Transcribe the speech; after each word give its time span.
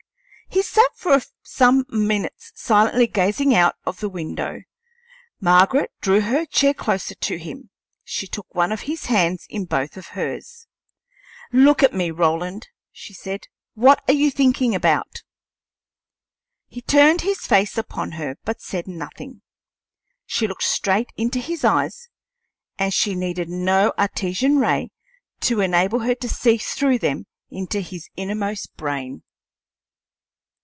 He 0.53 0.61
sat 0.63 0.89
for 0.97 1.21
some 1.43 1.85
minutes 1.87 2.51
silently 2.55 3.07
gazing 3.07 3.55
out 3.55 3.75
of 3.85 4.01
the 4.01 4.09
window. 4.09 4.63
Margaret 5.39 5.91
drew 6.01 6.19
her 6.19 6.45
chair 6.45 6.73
closer 6.73 7.15
to 7.15 7.37
him. 7.37 7.69
She 8.03 8.27
took 8.27 8.53
one 8.53 8.73
of 8.73 8.81
his 8.81 9.05
hands 9.05 9.47
in 9.49 9.63
both 9.63 9.95
of 9.95 10.07
hers. 10.07 10.67
"Look 11.53 11.81
at 11.83 11.93
me, 11.93 12.11
Roland!" 12.11 12.67
she 12.91 13.13
said. 13.13 13.47
"What 13.75 14.03
are 14.09 14.13
you 14.13 14.29
thinking 14.29 14.75
about?" 14.75 15.23
He 16.67 16.81
turned 16.81 17.21
his 17.21 17.47
face 17.47 17.77
upon 17.77 18.11
her, 18.13 18.35
but 18.43 18.59
said 18.59 18.89
nothing. 18.89 19.43
She 20.25 20.49
looked 20.49 20.63
straight 20.63 21.13
into 21.15 21.39
his 21.39 21.63
eyes, 21.63 22.09
and 22.77 22.93
she 22.93 23.15
needed 23.15 23.47
no 23.47 23.93
Artesian 23.97 24.57
ray 24.59 24.91
to 25.41 25.61
enable 25.61 25.99
her 25.99 26.15
to 26.15 26.27
see 26.27 26.57
through 26.57 26.99
them 26.99 27.25
into 27.49 27.79
his 27.79 28.09
innermost 28.17 28.75
brain. 28.75 29.23